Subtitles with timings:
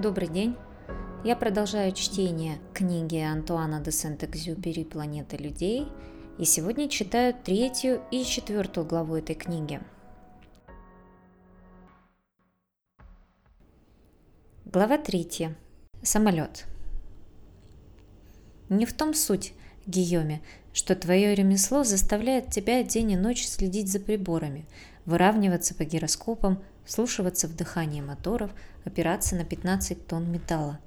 [0.00, 0.56] Добрый день.
[1.24, 5.86] Я продолжаю чтение книги Антуана де Сент-Экзюпери «Планета людей»
[6.36, 9.80] и сегодня читаю третью и четвертую главу этой книги.
[14.64, 15.56] Глава третья.
[16.02, 16.64] Самолет.
[18.68, 19.52] Не в том суть,
[19.86, 24.66] Гийоме, что твое ремесло заставляет тебя день и ночь следить за приборами,
[25.06, 28.50] выравниваться по гироскопам, вслушиваться в дыхание моторов,
[28.84, 30.78] опираться на 15 тонн металла.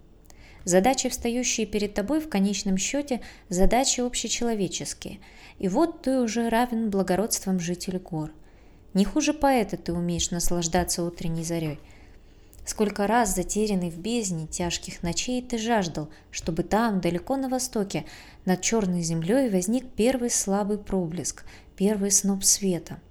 [0.64, 5.20] Задачи, встающие перед тобой, в конечном счете, задачи общечеловеческие.
[5.60, 8.32] И вот ты уже равен благородствам жителей гор.
[8.94, 11.80] Не хуже поэта ты умеешь наслаждаться утренней зарей.
[12.66, 18.04] Сколько раз, затерянный в бездне тяжких ночей, ты жаждал, чтобы там, далеко на востоке,
[18.44, 21.46] над черной землей возник первый слабый проблеск,
[21.78, 23.00] первый сноп света–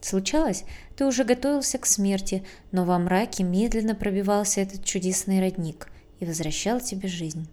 [0.00, 0.64] Случалось,
[0.96, 5.88] ты уже готовился к смерти, но во мраке медленно пробивался этот чудесный родник
[6.20, 7.48] и возвращал тебе жизнь.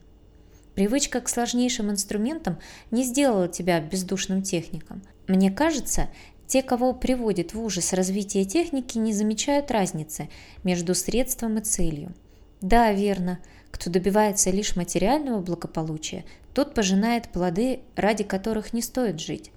[0.75, 2.57] Привычка к сложнейшим инструментам
[2.89, 5.03] не сделала тебя бездушным техником.
[5.27, 6.09] Мне кажется,
[6.47, 10.29] те, кого приводит в ужас развитие техники, не замечают разницы
[10.63, 12.13] между средством и целью.
[12.61, 13.39] Да, верно,
[13.71, 19.51] кто добивается лишь материального благополучия, тот пожинает плоды, ради которых не стоит жить.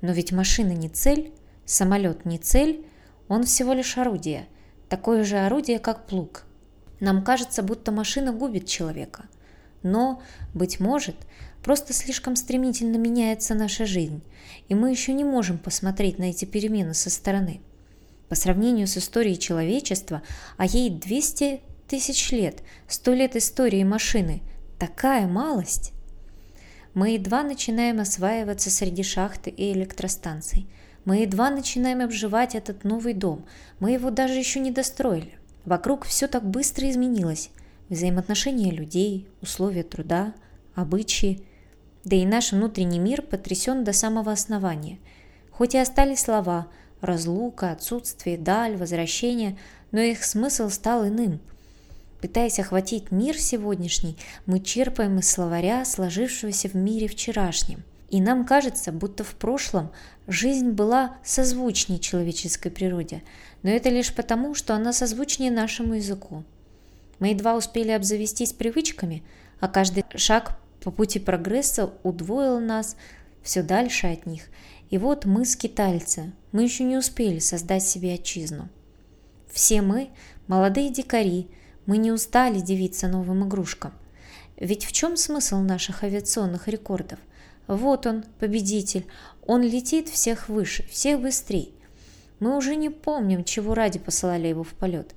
[0.00, 1.32] Но ведь машина не цель,
[1.70, 2.84] Самолет не цель,
[3.28, 4.48] он всего лишь орудие,
[4.88, 6.42] такое же орудие, как плуг.
[6.98, 9.26] Нам кажется, будто машина губит человека.
[9.84, 10.20] Но,
[10.52, 11.14] быть может,
[11.62, 14.20] просто слишком стремительно меняется наша жизнь,
[14.68, 17.60] и мы еще не можем посмотреть на эти перемены со стороны.
[18.28, 20.22] По сравнению с историей человечества,
[20.56, 24.42] а ей 200 тысяч лет, 100 лет истории машины,
[24.76, 25.92] такая малость.
[26.94, 30.68] Мы едва начинаем осваиваться среди шахты и электростанций–
[31.04, 33.44] мы едва начинаем обживать этот новый дом.
[33.78, 35.32] Мы его даже еще не достроили.
[35.64, 37.50] Вокруг все так быстро изменилось.
[37.88, 40.34] Взаимоотношения людей, условия труда,
[40.74, 41.42] обычаи.
[42.04, 44.98] Да и наш внутренний мир потрясен до самого основания.
[45.50, 46.68] Хоть и остались слова
[47.00, 49.58] «разлука», «отсутствие», «даль», «возвращение»,
[49.90, 51.40] но их смысл стал иным.
[52.20, 54.16] Пытаясь охватить мир сегодняшний,
[54.46, 57.82] мы черпаем из словаря, сложившегося в мире вчерашнем.
[58.10, 59.92] И нам кажется, будто в прошлом
[60.26, 63.22] жизнь была созвучней человеческой природе,
[63.62, 66.44] но это лишь потому, что она созвучнее нашему языку.
[67.20, 69.22] Мы едва успели обзавестись привычками,
[69.60, 72.96] а каждый шаг по пути прогресса удвоил нас
[73.42, 74.42] все дальше от них.
[74.88, 78.68] И вот мы скитальцы, мы еще не успели создать себе отчизну.
[79.48, 80.10] Все мы–
[80.48, 81.48] молодые дикари,
[81.86, 83.92] мы не устали дивиться новым игрушкам.
[84.56, 87.20] Ведь в чем смысл наших авиационных рекордов?
[87.70, 89.06] Вот он, победитель.
[89.46, 91.72] Он летит всех выше, всех быстрей.
[92.40, 95.14] Мы уже не помним, чего ради посылали его в полет.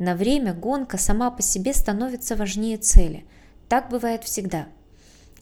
[0.00, 3.24] На время гонка сама по себе становится важнее цели.
[3.68, 4.66] Так бывает всегда.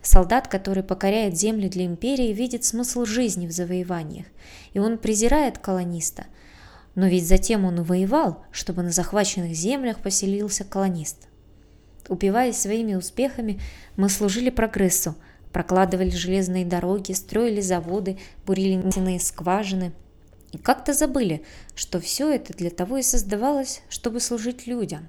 [0.02, 4.26] Солдат, который покоряет земли для империи, видит смысл жизни в завоеваниях,
[4.74, 6.26] и он презирает колониста.
[6.94, 11.26] Но ведь затем он и воевал, чтобы на захваченных землях поселился колонист.
[12.08, 13.58] Упиваясь своими успехами,
[13.96, 15.14] мы служили прогрессу–
[15.52, 19.92] Прокладывали железные дороги, строили заводы, бурили нефтяные скважины.
[20.52, 21.44] И как-то забыли,
[21.74, 25.08] что все это для того и создавалось, чтобы служить людям.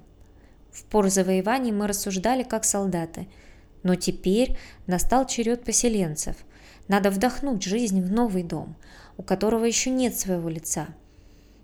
[0.72, 3.28] В пор завоеваний мы рассуждали как солдаты.
[3.82, 6.36] Но теперь настал черед поселенцев.
[6.88, 8.76] Надо вдохнуть жизнь в новый дом,
[9.16, 10.88] у которого еще нет своего лица.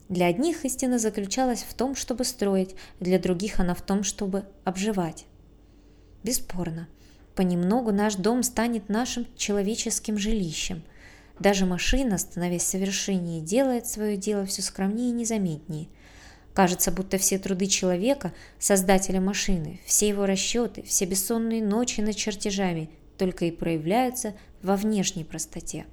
[0.09, 5.27] Для одних истина заключалась в том, чтобы строить, для других она в том, чтобы обживать.
[6.25, 6.89] Бесспорно,
[7.39, 10.83] Понемногу наш дом станет нашим человеческим жилищем.
[11.39, 15.87] Даже машина, становясь совершеннее, делает свое дело все скромнее и незаметнее.
[16.53, 22.91] Кажется, будто все труды человека, создателя машины, все его расчеты, все бессонные ночи над чертежами
[23.19, 25.87] только и проявляются во внешней простоте.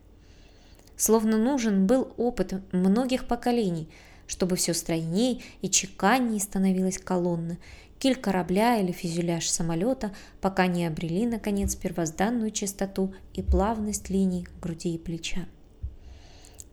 [0.98, 3.88] Словно нужен был опыт многих поколений,
[4.26, 7.60] чтобы все стройней и чеканней становилась колонна,
[8.00, 14.96] киль корабля или фюзеляж самолета, пока не обрели, наконец, первозданную чистоту и плавность линий груди
[14.96, 15.46] и плеча.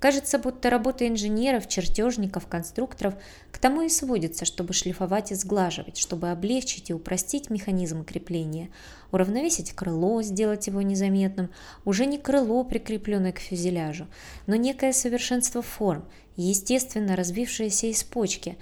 [0.02, 3.14] Кажется, будто работа инженеров, чертежников, конструкторов
[3.52, 8.70] к тому и сводится, чтобы шлифовать и сглаживать, чтобы облегчить и упростить механизм крепления,
[9.12, 11.50] уравновесить крыло, сделать его незаметным,
[11.84, 14.08] уже не крыло, прикрепленное к фюзеляжу,
[14.48, 16.04] но некое совершенство форм,
[16.34, 18.58] естественно развившееся из почки,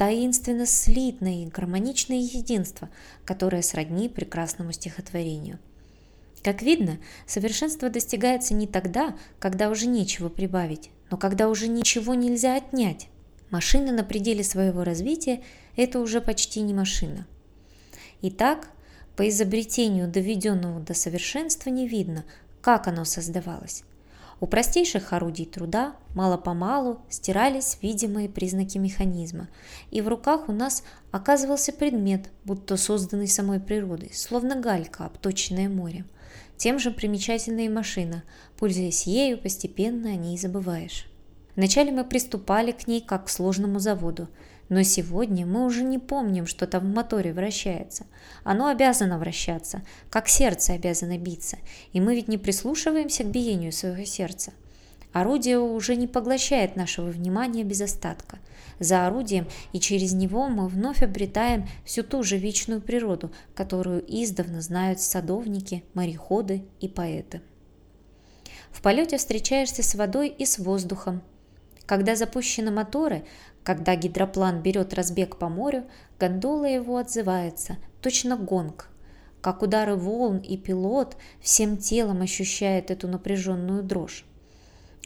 [0.00, 2.88] таинственно слитное и гармоничное единство,
[3.26, 5.58] которое сродни прекрасному стихотворению.
[6.42, 12.56] Как видно, совершенство достигается не тогда, когда уже нечего прибавить, но когда уже ничего нельзя
[12.56, 13.08] отнять.
[13.50, 15.42] Машина на пределе своего развития–
[15.76, 17.26] это уже почти не машина.
[18.22, 18.70] Итак,
[19.16, 22.24] по изобретению, доведенному до совершенства, не видно,
[22.62, 23.84] как оно создавалось.
[24.40, 29.48] У простейших орудий труда мало-помалу стирались видимые признаки механизма,
[29.90, 36.06] и в руках у нас оказывался предмет, будто созданный самой природой, словно галька, обточенная морем.
[36.56, 38.22] Тем же примечательная и машина,
[38.58, 41.06] пользуясь ею, постепенно о ней забываешь.
[41.54, 44.28] Вначале мы приступали к ней как к сложному заводу,
[44.70, 48.06] но сегодня мы уже не помним, что там в моторе вращается.
[48.44, 51.58] Оно обязано вращаться, как сердце обязано биться,
[51.92, 54.52] и мы ведь не прислушиваемся к биению своего сердца.
[55.12, 58.38] Орудие уже не поглощает нашего внимания без остатка.
[58.78, 64.60] За орудием и через него мы вновь обретаем всю ту же вечную природу, которую издавна
[64.62, 67.42] знают садовники, мореходы и поэты.
[68.70, 71.22] В полете встречаешься с водой и с воздухом.
[71.86, 73.24] Когда запущены моторы,
[73.62, 75.84] когда гидроплан берет разбег по морю,
[76.18, 78.88] гондола его отзывается, точно гонг.
[79.40, 84.24] Как удары волн и пилот всем телом ощущает эту напряженную дрожь.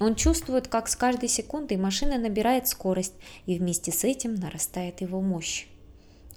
[0.00, 3.14] Он чувствует, как с каждой секундой машина набирает скорость,
[3.46, 5.66] и вместе с этим нарастает его мощь.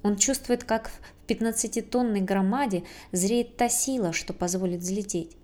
[0.03, 5.35] Он чувствует, как в 15-тонной громаде зреет та сила, что позволит взлететь.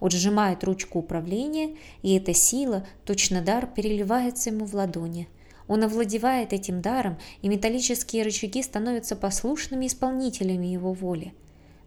[0.00, 5.28] Он сжимает ручку управления, и эта сила, точно дар, переливается ему в ладони–
[5.66, 11.34] он овладевает этим даром, и металлические рычаги становятся послушными исполнителями его воли.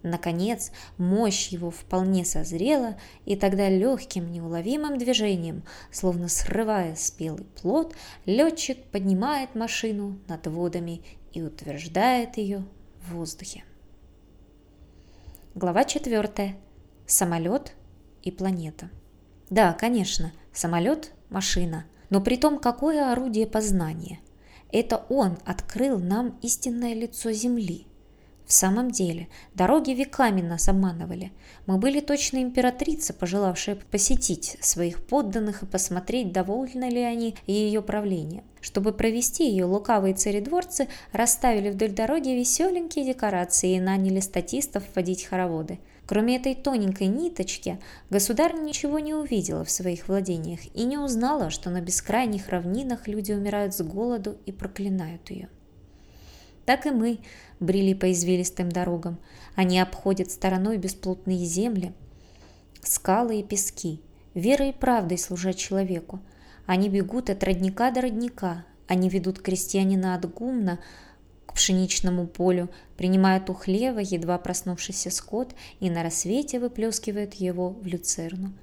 [0.04, 7.96] Наконец, мощь его вполне созрела, и тогда легким неуловимым движением, словно срывая спелый плод,
[8.26, 11.02] летчик поднимает машину над водами
[11.34, 12.64] и утверждает ее
[13.02, 13.64] в воздухе.
[15.56, 16.56] Глава 4.
[17.08, 17.74] Самолет
[18.22, 18.90] и планета.
[19.50, 24.20] Да, конечно, самолет– машина– но при том, какое орудие познания?
[24.72, 27.86] Это он открыл нам истинное лицо Земли.
[28.46, 31.34] В самом деле, дороги веками нас обманывали.
[31.66, 38.46] Мы были точно императрица, пожелавшая посетить своих подданных и посмотреть, довольны ли они ее правлением.
[38.62, 45.80] Чтобы провести ее, лукавые царедворцы расставили вдоль дороги веселенькие декорации и наняли статистов водить хороводы–
[46.08, 51.70] Кроме этой тоненькой ниточки, государь ничего не увидела в своих владениях и не узнала, что
[51.70, 55.50] на бескрайних равнинах люди умирают с голоду и проклинают ее.
[56.66, 57.20] Так и мы
[57.60, 59.20] брели по извилистым дорогам.
[59.56, 61.94] Они обходят стороной бесплотные земли,
[62.84, 64.02] скалы и пески,
[64.34, 66.22] верой и правдой служат человеку.
[66.66, 70.80] Они бегут от родника до родника, они ведут крестьянина от гумна
[71.58, 78.54] пшеничному полю, принимают у хлева едва проснувшийся скот и на рассвете выплескивают его в люцерну.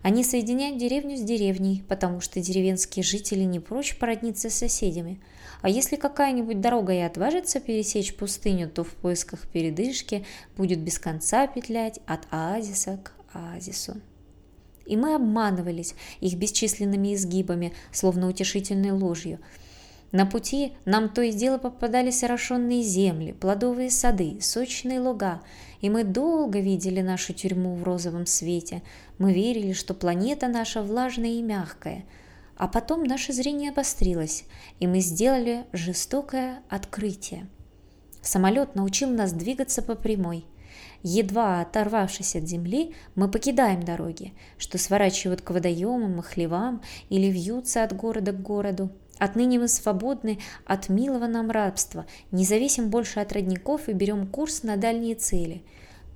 [0.00, 5.20] Они соединяют деревню с деревней, потому что деревенские жители не прочь породниться с соседями.
[5.60, 10.24] А если какая-нибудь дорога и отважится пересечь пустыню, то в поисках передышки
[10.56, 14.00] будет без конца петлять от оазиса к оазису.
[14.86, 19.38] И мы обманывались их бесчисленными изгибами, словно утешительной ложью–
[20.10, 25.42] на пути нам то и дело попадались орошенные земли, плодовые сады, сочные луга,
[25.80, 28.82] и мы долго видели нашу тюрьму в розовом свете.
[29.18, 32.04] Мы верили, что планета наша влажная и мягкая.
[32.56, 34.44] А потом наше зрение обострилось,
[34.80, 37.46] и мы сделали жестокое открытие.
[38.20, 40.44] Самолет научил нас двигаться по прямой.
[41.02, 47.84] Едва оторвавшись от земли, мы покидаем дороги, что сворачивают к водоемам и хлевам или вьются
[47.84, 48.90] от города к городу.
[49.18, 54.62] Отныне мы свободны от милого нам рабства, не зависим больше от родников и берем курс
[54.62, 55.62] на дальние цели.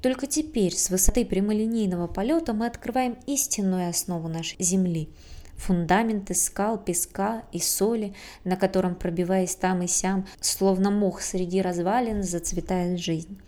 [0.01, 5.09] Только теперь с высоты прямолинейного полета мы открываем истинную основу нашей Земли–
[5.63, 12.23] фундаменты скал, песка и соли, на котором, пробиваясь там и сям, словно мох среди развалин,
[12.23, 13.41] зацветает жизнь.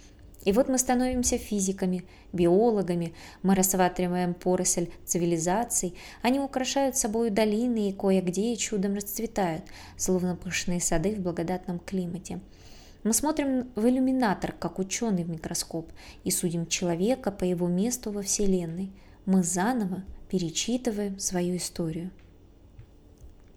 [0.45, 7.93] И вот мы становимся физиками, биологами, мы рассматриваем поросль цивилизаций, они украшают собой долины и
[7.93, 9.65] кое-где чудом расцветают,
[9.97, 12.41] словно пышные сады в благодатном климате.
[13.05, 15.91] Мы смотрим в иллюминатор, как ученый в микроскоп,
[16.25, 18.93] и судим человека по его месту во Вселенной.
[19.27, 22.11] Мы заново перечитываем свою историю.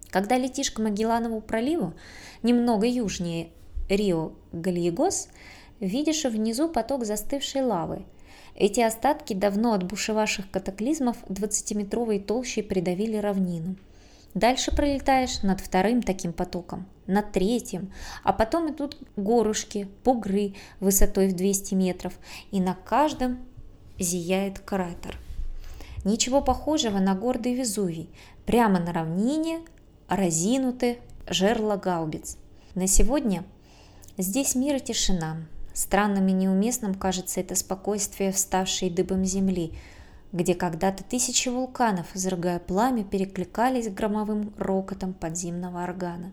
[0.09, 1.93] Когда летишь к Магелланову проливу,
[2.43, 3.49] немного южнее
[3.89, 5.29] Рио-Галиегос,
[5.79, 8.05] видишь внизу поток застывшей лавы.
[8.55, 13.75] Эти остатки давно отбушевавших катаклизмов 20-метровой толщей придавили равнину.
[14.33, 17.91] Дальше пролетаешь над вторым таким потоком, над третьим,
[18.23, 22.13] а потом идут горушки, бугры высотой в 200 метров,
[22.51, 23.39] и на каждом
[23.99, 25.17] зияет кратер.
[26.03, 28.09] Ничего похожего на гордый Везувий.
[28.45, 29.59] Прямо на равнине
[30.07, 32.37] разинуты жерла гаубиц.
[32.75, 33.43] На сегодня
[34.17, 35.37] здесь мир и тишина,
[35.77, 39.73] Странным и неуместным кажется это спокойствие вставшей дыбом земли,
[40.31, 46.31] где когда-то тысячи вулканов, изрыгая пламя, перекликались громовым рокотом подземного органа.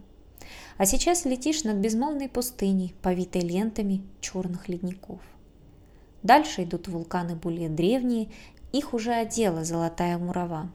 [0.78, 5.20] А сейчас летишь над безмолвной пустыней, повитой лентами черных ледников.
[6.22, 8.30] Дальше идут вулканы более древние,
[8.72, 10.70] их уже одела золотая мурава.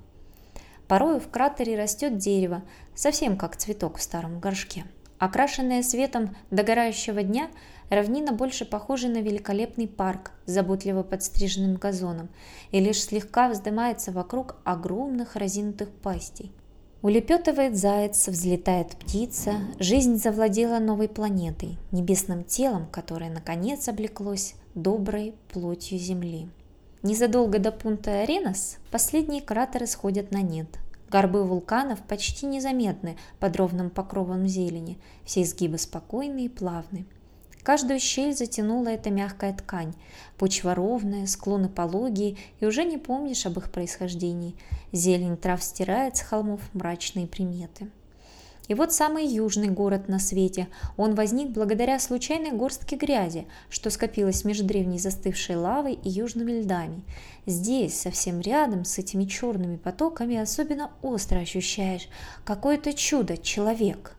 [0.88, 2.62] Порою в кратере растет дерево,
[2.94, 4.86] совсем как цветок в старом горшке.
[5.18, 7.50] Окрашенная светом догорающего дня,
[7.89, 12.29] равнина больше похожа на великолепный парк с заботливо подстриженным газоном
[12.72, 16.51] и лишь слегка вздымается вокруг огромных разинутых пастей.
[17.01, 25.98] Улепетывает заяц, взлетает птица, жизнь завладела новой планетой, небесным телом, которое наконец облеклось доброй плотью
[25.98, 26.50] Земли.
[27.01, 30.67] Незадолго до пункта Аренас последние кратеры сходят на нет.
[31.10, 37.05] Горбы вулканов почти незаметны под ровным покровом зелени, все изгибы спокойны и плавны.
[37.70, 39.94] Каждую щель затянула эта мягкая ткань.
[40.40, 44.56] Почва ровная, склоны пологие, и уже не помнишь об их происхождении.
[44.92, 47.88] Зелень трав стирает с холмов мрачные приметы.
[48.68, 50.68] И вот самый южный город на свете.
[50.98, 57.04] Он возник благодаря случайной горстке грязи, что скопилось между древней застывшей лавой и южными льдами.
[57.46, 62.10] Здесь, совсем рядом с этими черными потоками, особенно остро ощущаешь
[62.46, 64.16] какое-то чудо, человек.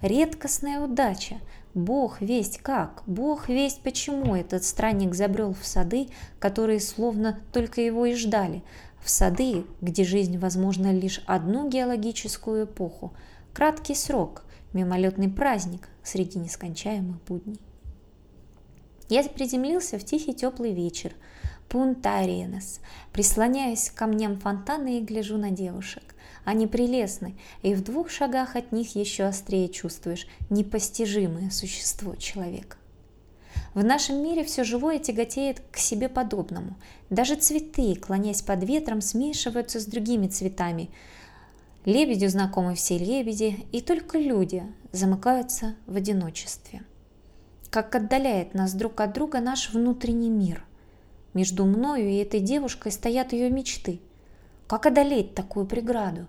[0.00, 1.36] Редкостная удача,
[1.74, 8.06] Бог весть как, Бог весть почему этот странник забрел в сады, которые словно только его
[8.06, 8.62] и ждали,
[9.02, 13.12] в сады, где жизнь возможна лишь одну геологическую эпоху,
[13.52, 17.60] краткий срок, мимолетный праздник среди нескончаемых будней.
[19.08, 21.12] Я приземлился в тихий теплый вечер,
[21.68, 22.80] Пунта-Аренас,
[23.12, 26.13] прислоняюсь к камням фонтана и гляжу на девушек.
[26.44, 32.76] Они прелестны, и в двух шагах от них еще острее чувствуешь непостижимое существо человека.
[33.72, 36.76] В нашем мире все живое тяготеет к себе подобному.
[37.10, 40.90] Даже цветы, клонясь под ветром, смешиваются с другими цветами.
[41.84, 46.82] Лебедю знакомы все лебеди, и только люди замыкаются в одиночестве.
[47.70, 50.64] Как отдаляет нас друг от друга наш внутренний мир.
[51.32, 54.00] Между мною и этой девушкой стоят ее мечты.
[54.68, 56.26] Как одолеть такую преграду?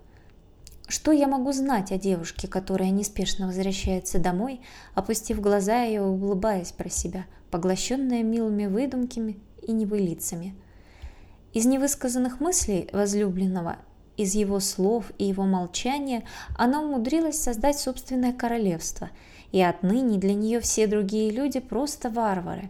[0.88, 4.62] Что я могу знать о девушке, которая неспешно возвращается домой,
[4.94, 10.56] опустив глаза и улыбаясь про себя, поглощенная милыми выдумками и небылицами?
[11.54, 13.78] Из невысказанных мыслей возлюбленного,
[14.16, 16.24] из его слов и его молчания
[16.56, 19.10] она умудрилась создать собственное королевство,
[19.52, 22.70] и отныне для нее все другие люди просто варвары.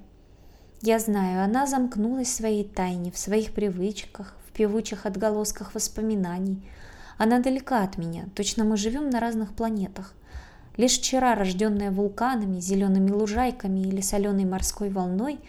[0.81, 6.65] Я знаю, она замкнулась в своей тайне, в своих привычках, в певучих отголосках воспоминаний–
[7.17, 10.13] она далека от меня, точно мы живем на разных планетах.
[10.77, 15.39] Лишь вчера, рожденная вулканами, зелеными лужайками или соленой морской волной,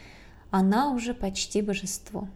[0.50, 2.28] она уже почти божество.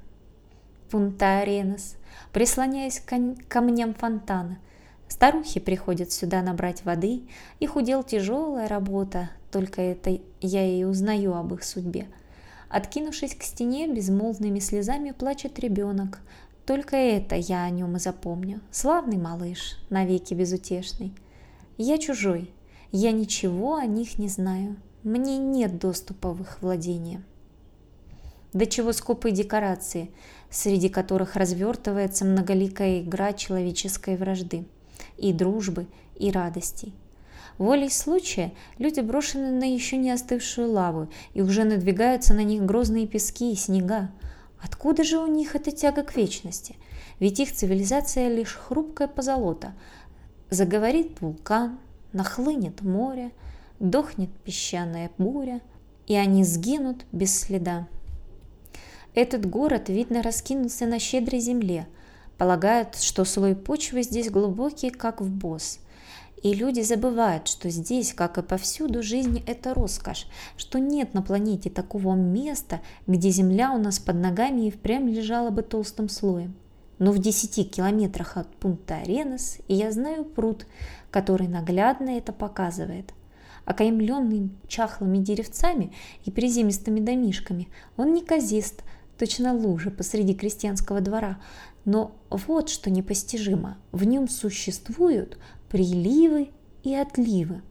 [0.90, 1.96] Пунта-Аренас,
[2.32, 3.16] прислоняясь к
[3.48, 4.58] камням фонтана,
[5.06, 7.22] старухи приходят сюда набрать воды,
[7.60, 12.08] их удел тяжелая работа, только это я и узнаю об их судьбе.
[12.68, 16.20] Откинувшись к стене, безмолвными слезами плачет ребенок,
[16.66, 18.60] только это я о нем и запомню.
[18.70, 21.12] Славный малыш, навеки безутешный.
[21.78, 22.50] Я чужой,
[22.92, 24.76] я ничего о них не знаю.
[25.02, 27.22] Мне нет доступа в их владение.
[28.52, 30.10] До чего скупые декорации,
[30.50, 34.66] среди которых развертывается многоликая игра человеческой вражды,
[35.16, 35.86] и дружбы,
[36.16, 36.92] и радостей.
[37.58, 43.06] Волей случая люди брошены на еще не остывшую лаву, и уже надвигаются на них грозные
[43.06, 44.10] пески и снега.
[44.62, 46.76] Откуда же у них эта тяга к вечности?
[47.18, 49.74] Ведь их цивилизация лишь хрупкая позолота.
[50.50, 51.78] Заговорит вулкан,
[52.12, 53.32] нахлынет море,
[53.78, 55.60] дохнет песчаная буря,
[56.06, 57.88] и они сгинут без следа.
[59.14, 61.86] Этот город, видно, раскинулся на щедрой земле.
[62.38, 65.78] Полагают, что слой почвы здесь глубокий, как в босс–
[66.42, 71.68] и люди забывают, что здесь, как и повсюду, жизнь– это роскошь, что нет на планете
[71.68, 76.54] такого места, где земля у нас под ногами и впрямь лежала бы толстым слоем.
[76.98, 80.66] Но в 10 километрах от пункта Аренас и я знаю пруд,
[81.10, 83.12] который наглядно это показывает.
[83.66, 85.92] Окаймленный чахлыми деревцами
[86.24, 88.82] и приземистыми домишками, он неказист,
[89.18, 91.38] точно лужа посреди крестьянского двора,
[91.84, 95.38] но вот что непостижимо, в нем существуют
[95.70, 96.50] приливы
[96.82, 97.62] и отливы.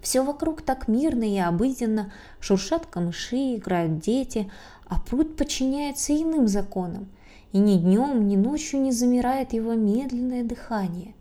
[0.00, 4.50] Все вокруг так мирно и обыденно, шуршат камыши, играют дети,
[4.86, 7.08] а пруд подчиняется иным законам,
[7.52, 11.14] и ни днем, ни ночью не замирает его медленное дыхание.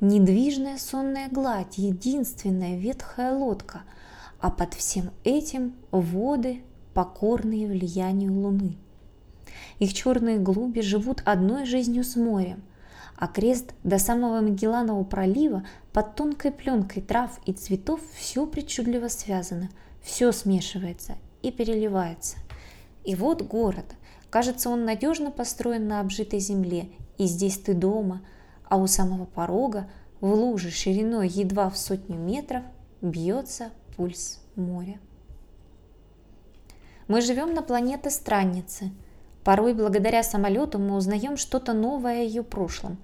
[0.00, 3.82] Недвижная сонная гладь, единственная ветхая лодка,
[4.40, 6.60] а под всем этим воды,
[6.92, 8.76] покорные влиянию Луны.
[9.78, 12.62] Их черные глуби живут одной жизнью с морем,
[13.18, 19.70] а крест до самого Магелланового пролива под тонкой пленкой трав и цветов все причудливо связано,
[20.00, 22.36] все смешивается и переливается.
[23.04, 23.96] И вот город.
[24.30, 28.22] Кажется, он надежно построен на обжитой земле, и здесь ты дома,
[28.68, 32.62] а у самого порога, в луже шириной едва в сотню метров,
[33.00, 35.00] бьется пульс моря.
[37.08, 38.92] Мы живем на планете Странницы.
[39.42, 42.98] Порой благодаря самолету мы узнаем что-то новое о ее прошлом.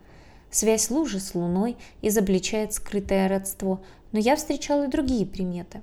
[0.54, 3.82] Связь лужи с Луной изобличает скрытое родство,
[4.12, 5.80] но я встречал и другие приметы.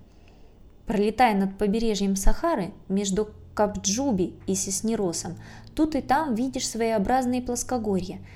[0.86, 5.36] Пролетая над побережьем Сахары, между Капджуби и Сеснеросом,
[5.76, 8.20] тут и там видишь своеобразные плоскогорья–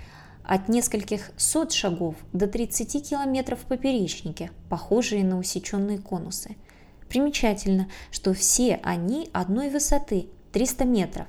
[0.43, 6.57] от нескольких сот шагов до 30 километров в поперечнике, похожие на усеченные конусы.
[7.09, 11.27] Примечательно, что все они одной высоты– 300 метров.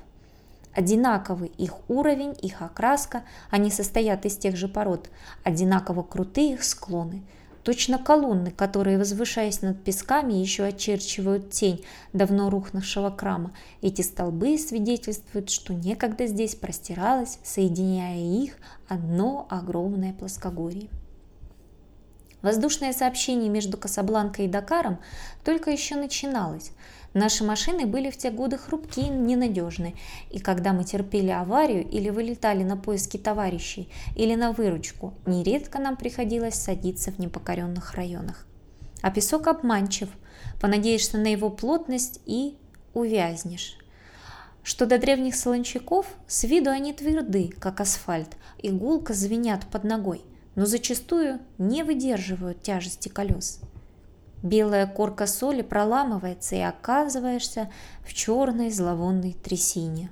[0.77, 5.09] Одинаковый их уровень, их окраска, они состоят из тех же пород,
[5.43, 7.23] одинаково крутые их склоны–
[7.67, 13.51] Точно колонны, которые, возвышаясь над песками, еще очерчивают тень давно рухнувшего крама.
[13.81, 18.55] Эти столбы свидетельствуют, что некогда здесь простиралось, соединяя их,
[18.87, 20.87] одно огромное плоскогорье.
[22.41, 24.99] Воздушное сообщение между Касабланкой и Дакаром
[25.43, 26.71] только еще начиналось.
[27.13, 29.95] Наши машины были в те годы хрупкие и ненадежны,
[30.29, 35.97] и когда мы терпели аварию или вылетали на поиски товарищей или на выручку, нередко нам
[35.97, 38.45] приходилось садиться в непокоренных районах.
[39.01, 40.09] А песок обманчив,
[40.59, 42.57] понадеешься на его плотность и
[42.93, 43.77] увязнешь.
[44.63, 50.21] Что до древних солончаков, с виду они тверды, как асфальт, и гулко звенят под ногой,
[50.55, 53.61] но зачастую не выдерживают тяжести колес.
[54.43, 57.71] Белая корка соли проламывается и оказываешься
[58.05, 60.11] в черной зловонной трясине.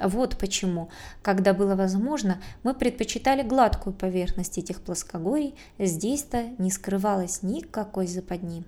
[0.00, 0.90] Вот почему,
[1.22, 8.64] когда было возможно, мы предпочитали гладкую поверхность этих плоскогорий, здесь-то не скрывалось никакой западни.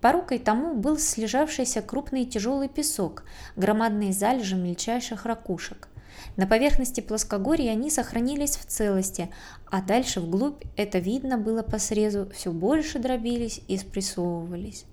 [0.00, 3.24] Порукой тому был слежавшийся крупный тяжелый песок,
[3.56, 5.88] громадные залежи мельчайших ракушек.
[6.36, 9.30] На поверхности плоскогорья они сохранились в целости,
[9.70, 14.84] а дальше вглубь это видно было по срезу, все больше дробились и спрессовывались.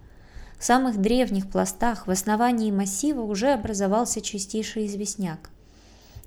[0.57, 5.49] В самых древних пластах в основании массива уже образовался чистейший известняк–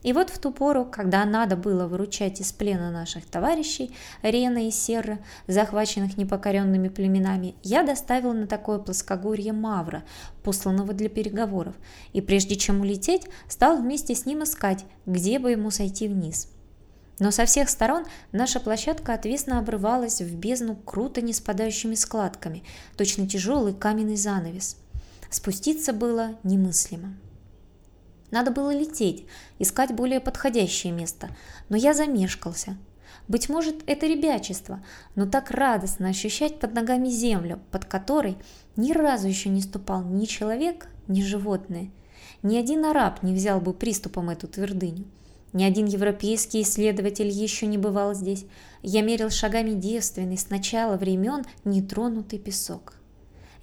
[0.04, 3.90] и вот в ту пору, когда надо было выручать из плена наших товарищей,
[4.22, 10.04] Рена и Серра, захваченных непокоренными племенами, я доставил на такое плоскогорье Мавра,
[10.42, 11.74] посланного для переговоров,
[12.12, 16.48] и прежде чем улететь, стал вместе с ним искать, где бы ему сойти вниз.
[17.18, 22.62] Но со всех сторон наша площадка отвесно обрывалась в бездну круто не спадающими складками,
[22.96, 24.76] точно тяжелый каменный занавес.
[25.30, 27.14] Спуститься было немыслимо.
[28.34, 29.26] Надо было лететь,
[29.60, 31.28] искать более подходящее место,
[31.68, 32.76] но я замешкался.
[33.28, 38.36] Быть может, это ребячество, но так радостно ощущать под ногами землю, под которой
[38.74, 41.92] ни разу еще не ступал ни человек, ни животное.
[42.42, 45.04] Ни один араб не взял бы приступом эту твердыню.
[45.52, 48.46] Ни один европейский исследователь еще не бывал здесь.
[48.82, 52.94] Я мерил шагами девственный с начала времен нетронутый песок.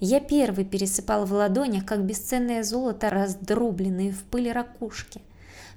[0.04, 5.22] Я первый пересыпал в ладонях, как бесценное золото, раздробленные в пыли ракушки.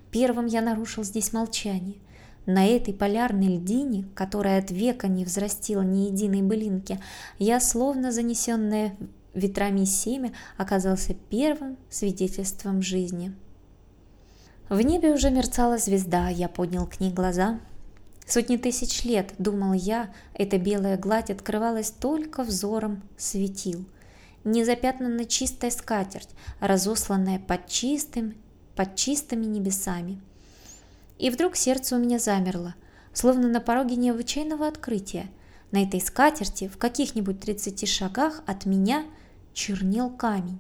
[0.09, 1.97] Первым я нарушил здесь молчание.
[2.47, 6.99] На этой полярной льдине, которая от века не взрастила ни единой былинки,
[7.37, 8.95] я, словно занесенная
[9.35, 13.31] ветрами семя, оказался первым свидетельством жизни.
[14.69, 17.59] В небе уже мерцала звезда, я поднял к ней глаза.
[18.25, 23.85] Сотни тысяч лет, думал я, эта белая гладь открывалась только взором светил
[24.45, 26.29] незапятнанная чистая скатерть,
[26.59, 28.35] разосланная под чистым,
[28.75, 30.21] под чистыми небесами.
[31.17, 32.75] И вдруг сердце у меня замерло,
[33.13, 35.29] словно на пороге необычайного открытия.
[35.71, 39.03] На этой скатерти в каких-нибудь 30 шагах от меня
[39.53, 40.59] чернел камень.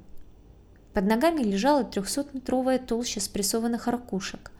[0.93, 4.51] Под ногами лежала трехсотметровая толща спрессованных ракушек.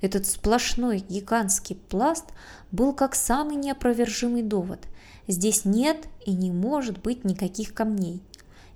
[0.00, 2.26] Этот сплошной гигантский пласт
[2.70, 4.80] был как самый неопровержимый довод.
[5.28, 8.22] Здесь нет и не может быть никаких камней.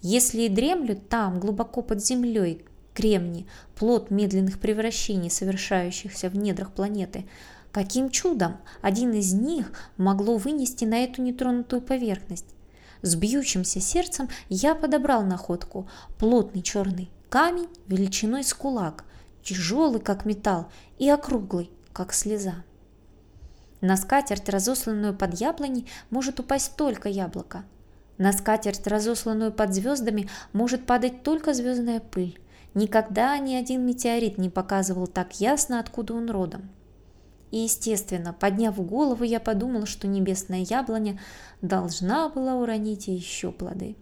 [0.08, 2.64] Если и дремлют там, глубоко под землей,
[2.94, 7.26] кремни, плод медленных превращений, совершающихся в недрах планеты,
[7.72, 12.46] каким чудом один из них могло вынести на эту нетронутую поверхность?
[13.02, 15.88] С бьющимся сердцем я подобрал находку,
[16.20, 19.04] плотный черный камень величиной с кулак,
[19.42, 22.62] тяжелый как металл и округлый, как слеза.
[23.80, 27.64] На скатерть, разосланную под яблони, может упасть только яблоко–
[28.18, 32.38] На скатерть, разосланную под звездами, может падать только звездная пыль.
[32.74, 36.68] Никогда ни один метеорит не показывал так ясно, откуда он родом.
[37.50, 41.20] И, естественно, подняв голову, я подумала, что небесная яблоня
[41.62, 43.96] должна была уронить еще плоды.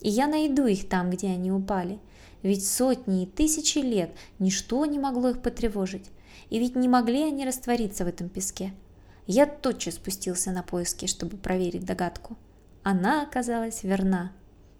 [0.00, 1.98] И я найду их там, где они упали.
[2.42, 6.10] Ведь сотни и тысячи лет ничто не могло их потревожить.
[6.50, 8.74] И ведь не могли они раствориться в этом песке.
[9.26, 12.36] Я тотчас спустился на поиски, чтобы проверить догадку.
[12.84, 14.30] Она оказалась верна.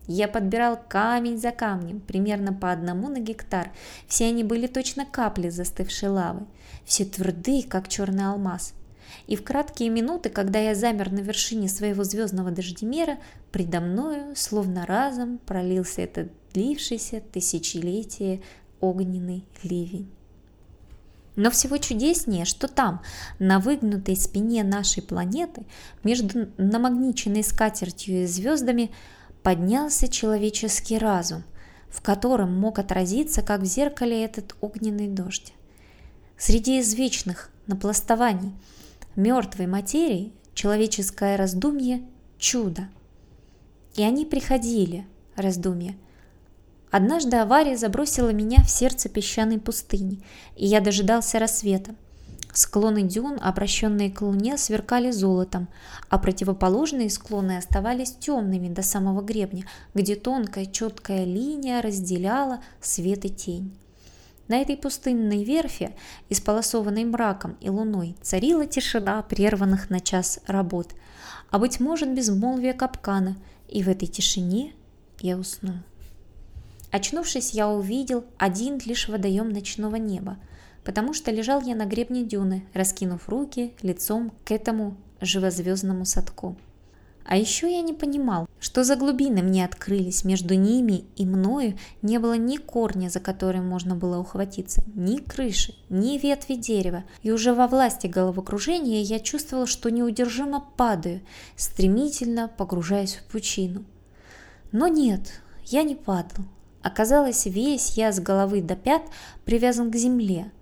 [0.06, 3.72] Я подбирал камень за камнем, примерно по одному на гектар.
[4.06, 6.46] Все они были точно капли застывшей лавы.
[6.84, 8.74] Все твердые, как черный алмаз.
[9.26, 13.16] И в краткие минуты, когда я замер на вершине своего звездного дождемера,
[13.50, 18.42] предо мною, словно разом, пролился этот длившийся тысячелетие
[18.80, 20.10] огненный ливень.
[21.36, 23.02] Но всего чудеснее, что там,
[23.38, 25.64] на выгнутой спине нашей планеты,
[26.04, 28.90] между намагниченной скатертью и звездами,
[29.42, 31.42] поднялся человеческий разум,
[31.88, 35.52] в котором мог отразиться, как в зеркале, этот огненный дождь.
[36.38, 38.52] Среди извечных напластований
[39.16, 42.02] мертвой материи человеческое раздумье–
[42.38, 42.88] чудо.
[43.94, 45.96] И они приходили, раздумья,
[46.96, 50.20] Однажды авария забросила меня в сердце песчаной пустыни,
[50.54, 51.96] и я дожидался рассвета.
[52.52, 55.66] Склоны дюн, обращенные к луне, сверкали золотом,
[56.08, 63.28] а противоположные склоны оставались темными до самого гребня, где тонкая четкая линия разделяла свет и
[63.28, 63.76] тень.
[64.46, 65.96] На этой пустынной верфи,
[66.28, 70.92] исполосованной мраком и луной, царила тишина прерванных на час работ,
[71.50, 73.36] а, быть может, безмолвие капкана,
[73.68, 74.74] и в этой тишине
[75.18, 75.74] я уснул.
[76.94, 80.36] Очнувшись, я увидел один лишь водоем ночного неба,
[80.84, 86.56] потому что лежал я на гребне дюны, раскинув руки лицом к этому живозвездному садку.
[87.24, 92.18] А еще я не понимал, что за глубины мне открылись, между ними и мною не
[92.18, 97.54] было ни корня, за которым можно было ухватиться, ни крыши, ни ветви дерева, и уже
[97.54, 101.22] во власти головокружения я чувствовал, что неудержимо падаю,
[101.56, 103.84] стремительно погружаясь в пучину.
[104.70, 106.44] Но нет, я не падал,
[106.84, 109.04] Оказалось, весь я с головы до пят
[109.46, 110.52] привязан к земле,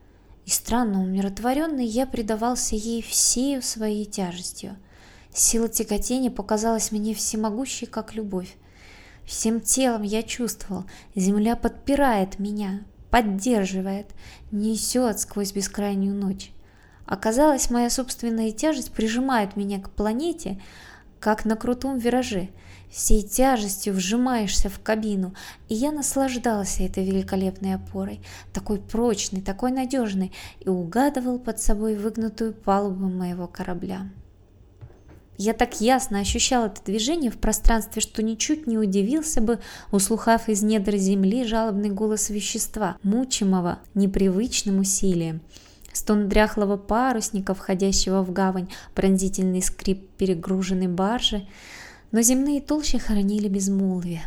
[0.46, 4.76] и странно умиротворенный я предавался ей всею своей тяжестью.
[5.35, 8.54] Сила тяготения показалась мне всемогущей, как любовь.
[9.24, 10.85] Всем телом я чувствовал,
[11.16, 14.06] земля подпирает меня, поддерживает,
[14.52, 16.52] несет сквозь бескрайнюю ночь.
[17.04, 20.62] Оказалось, моя собственная тяжесть прижимает меня к планете,
[21.18, 22.50] как на крутом вираже–
[22.92, 25.35] всей тяжестью вжимаешься в кабину,
[25.68, 28.20] и я наслаждался этой великолепной опорой,
[28.52, 34.09] такой прочной, такой надежной, и угадывал под собой выгнутую палубу моего корабля.
[35.38, 39.59] Я так ясно ощущал это движение в пространстве, что ничуть не удивился бы,
[39.90, 45.40] услыхав из недр земли жалобный голос вещества, мучимого непривычным усилием.
[45.92, 51.48] Стон дряхлого парусника, входящего в гавань, пронзительный скрип перегруженной баржи—
[52.12, 54.22] но земные толщи хоронили безмолвие.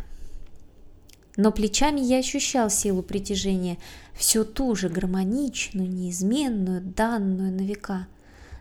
[1.36, 3.78] Но плечами я ощущал силу притяжения,
[4.14, 8.08] всю ту же гармоничную, неизменную, данную на века.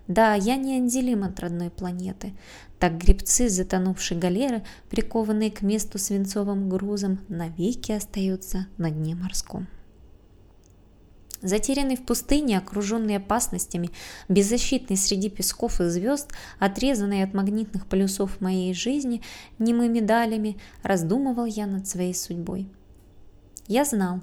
[0.07, 2.33] Да, я не анделим от родной планеты.
[2.77, 9.67] Так гребцы затонувшей галеры, прикованные к месту свинцовым грузом, навеки остаются на дне морском.
[11.45, 13.91] Затерянный в пустыне, окруженный опасностями,
[14.27, 19.21] беззащитный среди песков и звезд, отрезанный от магнитных полюсов моей жизни
[19.59, 22.67] немыми далями, раздумывал я над своей судьбой.
[23.67, 24.21] Я знал,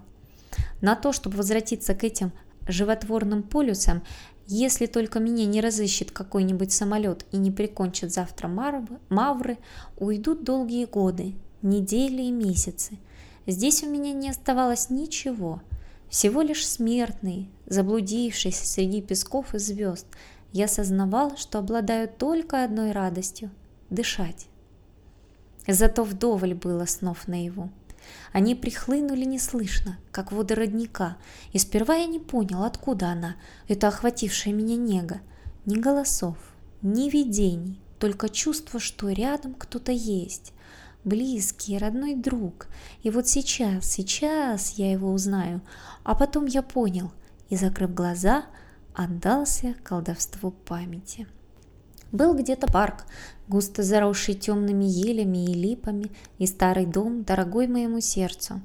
[0.81, 2.33] на то, чтобы возвратиться к этим
[2.67, 4.03] животворным полюсам,
[4.49, 9.59] если только меня не разыщет какой-нибудь самолет и не прикончит завтра мавры,
[9.97, 12.99] уйдут долгие годы, недели и месяцы.
[13.47, 15.63] Здесь у меня не оставалось ничего–
[16.13, 20.07] всего лишь смертный, заблудившись среди песков и звезд,
[20.53, 23.51] я сознавал, что обладаю только одной радостью–
[23.91, 24.47] дышать.
[25.67, 27.71] Зато вдоволь было снов наяву.
[28.31, 31.17] Они прихлынули неслышно, как воды родника,
[31.55, 35.23] и сперва я не понял, откуда она, эта охватившая меня нега.
[35.65, 36.37] Ни голосов,
[36.83, 40.53] ни видений, только чувство, что рядом кто-то есть,
[41.05, 42.67] близкий, родной друг.
[43.03, 45.61] И вот сейчас, сейчас я его узнаю.
[46.05, 47.13] А потом я понял
[47.49, 48.45] и, закрыв глаза,
[48.95, 51.27] отдался колдовству памяти.
[52.13, 53.07] Был где-то парк,
[53.49, 58.61] густо заросший темными елями и липами, и старый дом, дорогой моему сердцу.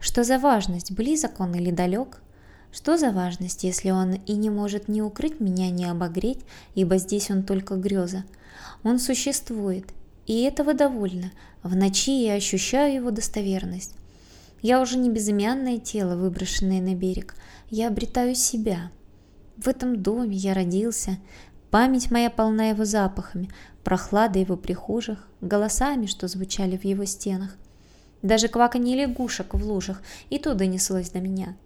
[0.00, 2.22] Что за важность, близок он или далек?
[2.72, 6.40] Что за важность, если он и не может ни укрыть меня, ни обогреть,
[6.74, 8.24] ибо здесь он только греза?
[8.82, 9.86] Он существует,
[10.26, 11.32] И этого довольно.
[11.62, 13.94] В ночи я ощущаю его достоверность.
[14.62, 17.34] Я уже не безымянное тело, выброшенное на берег.
[17.70, 18.90] Я обретаю себя.
[19.56, 21.18] В этом доме я родился.
[21.70, 23.50] Память моя полна его запахами,
[23.84, 27.56] прохладой его прихожих, голосами, что звучали в его стенах.
[28.22, 31.56] Даже кваканье лягушек в лужах и то донеслось до меня.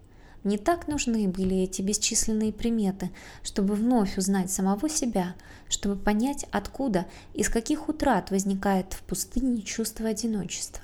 [0.45, 3.11] Не так нужны были эти бесчисленные приметы,
[3.43, 5.35] чтобы вновь узнать самого себя,
[5.69, 10.83] чтобы понять, откуда, из каких утрат возникает в пустыне чувство одиночества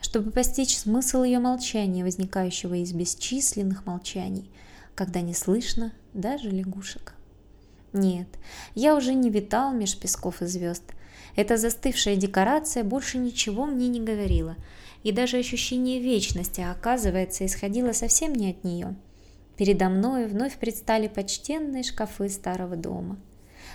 [0.00, 4.50] чтобы постичь смысл ее молчания, возникающего из бесчисленных молчаний,
[4.94, 7.14] когда не слышно даже лягушек.
[7.92, 8.28] Нет,
[8.74, 10.84] я уже не витал меж песков и звезд.
[11.36, 14.56] Эта застывшая декорация больше ничего мне не говорила,
[15.02, 18.96] и даже ощущение вечности, оказывается, исходило совсем не от нее.
[19.56, 23.18] Передо мной вновь предстали почтенные шкафы старого дома.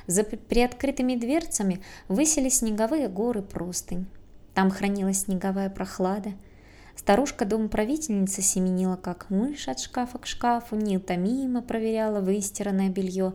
[0.08, 4.08] За приоткрытыми дверцами высились снеговые горы простынь.
[4.54, 6.32] Там хранилась снеговая прохлада.
[6.96, 13.34] Старушка-домоправительница семенила, как мышь от шкафа к шкафу, неутомимо проверяла выстиранное белье,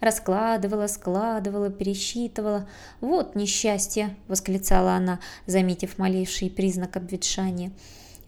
[0.00, 2.68] раскладывала, складывала, пересчитывала.
[3.00, 7.72] «Вот несчастье!»– восклицала она, заметив малейший признак обветшания.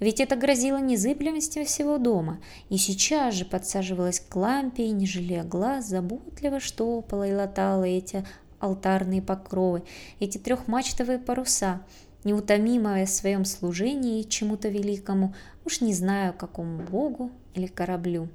[0.01, 5.45] Ведь это грозило незыблемостью всего дома, и сейчас же подсаживалась к лампе и, не жалея
[5.45, 8.27] глаз, заботливо штопала и латала эти
[8.59, 9.83] алтарные покровы,
[10.21, 11.83] эти трехмачтовые паруса–
[12.25, 18.29] неутомимая в своем служении чему-то великому, уж не знаю, какому богу или кораблю.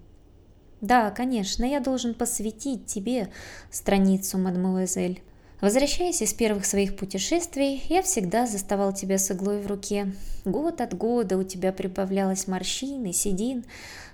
[0.81, 3.29] Да, конечно, я должен посвятить тебе
[3.71, 5.21] страницу, мадемуазель.
[5.59, 10.13] Возвращаясь из первых своих путешествий, я всегда заставал тебя с иглой в руке.
[10.45, 13.65] Год от года у тебя прибавлялось морщин и седин,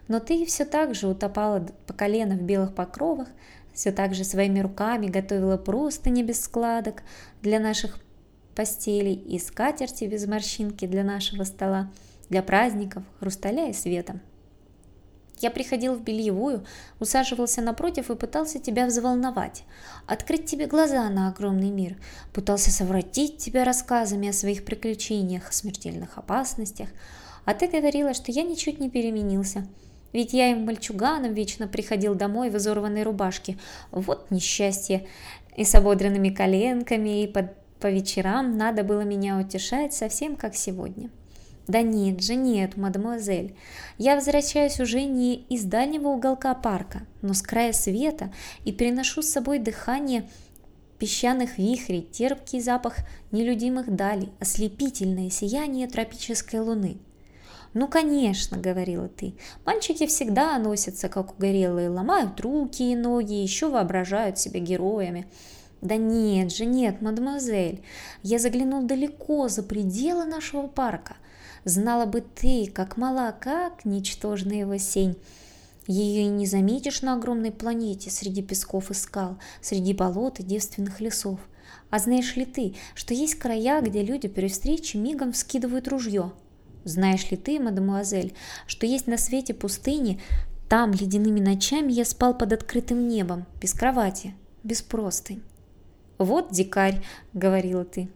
[0.07, 3.27] но ты все так же утопала по колено в белых покровах,
[3.73, 7.03] все так же своими руками готовила просто не без складок
[7.41, 7.99] для наших
[8.55, 11.91] постелей и скатерти без морщинки для нашего стола,
[12.29, 14.21] для праздников, хрусталя и света.
[15.39, 16.65] Я приходил в бельевую,
[16.99, 19.63] усаживался напротив и пытался тебя взволновать,
[20.07, 21.97] открыть тебе глаза на огромный мир,
[22.33, 26.89] пытался совратить тебя рассказами о своих приключениях, о смертельных опасностях,
[27.45, 29.67] а ты говорила, что я ничуть не переменился,
[30.13, 33.57] ведь я им мальчуганом вечно приходил домой в изорванной рубашке.
[33.91, 35.07] Вот несчастье.
[35.57, 41.09] И с ободренными коленками, и под по вечерам надо было меня утешать совсем как сегодня.
[41.67, 43.55] Да нет же, нет, мадемуазель.
[43.97, 48.33] Я возвращаюсь уже не из дальнего уголка парка, но с края света
[48.65, 50.29] и приношу с собой дыхание
[50.99, 52.97] песчаных вихрей, терпкий запах
[53.31, 56.97] нелюдимых далей, ослепительное сияние тропической луны.
[57.73, 59.33] «Ну, конечно»,— говорила ты,—
[59.65, 65.27] «мальчики всегда носятся, как угорелые, ломают руки и ноги, еще воображают себя героями.
[65.83, 67.83] Да нет же, нет, мадемуазель,
[68.23, 71.17] я заглянул далеко за пределы нашего парка.
[71.65, 75.17] Знала бы ты, как мала, как ничтожна его сень.
[75.85, 81.01] Ее и не заметишь на огромной планете среди песков и скал, среди болот и девственных
[81.01, 81.41] лесов.
[81.89, 86.31] А знаешь ли ты, что есть края, где люди при встрече мигом вскидывают ружье?
[86.85, 88.33] Знаешь ли ты, мадемуазель,
[88.67, 90.21] что есть на свете пустыни,
[90.69, 95.43] там ледяными ночами я спал под открытым небом, без кровати, без простынь.
[96.17, 98.09] «Вот дикарь»,— говорила ты.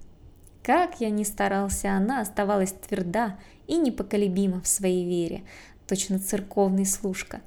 [0.68, 5.44] Как я ни старался, она оставалась тверда и непоколебима в своей вере,
[5.88, 7.40] точно церковный служка.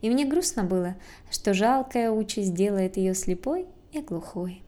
[0.00, 0.96] И мне грустно было,
[1.30, 4.62] что жалкая участь делает ее слепой и глухой.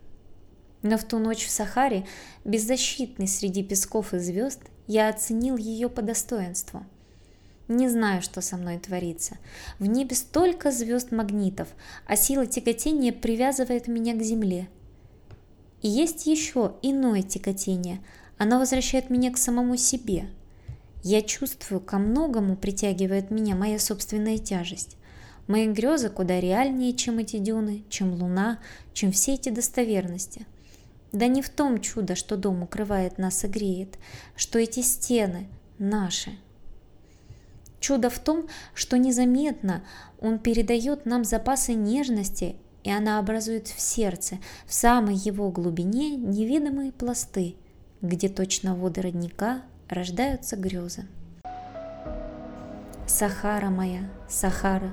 [0.83, 2.07] Но в ту ночь в Сахаре,
[2.45, 6.87] беззащитный среди песков и звезд, я оценил ее по достоинству.
[7.67, 9.37] Не знаю, что со мной творится.
[9.81, 11.67] В небе столько звезд-магнитов,
[12.07, 14.69] а сила тяготения привязывает меня к земле–
[15.87, 18.01] и есть еще иное тяготение.
[18.39, 20.29] Оно возвращает меня к самому себе.
[21.05, 24.97] Я чувствую, ко многому притягивает меня моя собственная тяжесть.
[25.47, 28.59] Мои грезы куда реальнее, чем эти дюны, чем луна,
[28.95, 30.45] чем все эти достоверности.
[31.13, 33.97] Да не в том чудо, что дом укрывает нас и греет,
[34.35, 35.47] что эти стены
[35.79, 36.33] наши.
[37.79, 39.85] Чудо в том, что незаметно
[40.21, 46.93] он передает нам запасы нежности и она образует в сердце, в самой его глубине невидимые
[46.93, 47.57] пласты,
[48.01, 51.09] где точно воды родника рождаются грезы.
[53.09, 54.93] Сахара моя, Сахара,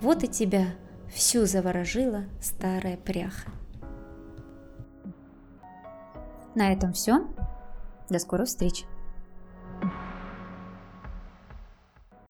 [0.00, 0.68] вот и тебя
[1.12, 3.52] всю заворожила старая пряха.
[6.54, 7.28] На этом все.
[8.08, 8.86] До скорых встреч!